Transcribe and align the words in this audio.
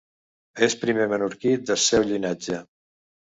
Es 0.67 0.75
primer 0.83 1.05
menorquí 1.11 1.53
des 1.71 1.85
seu 1.91 2.09
llinatge. 2.13 2.63